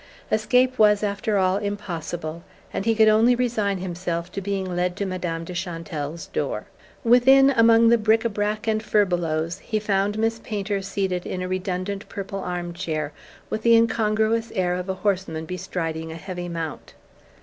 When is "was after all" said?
0.79-1.57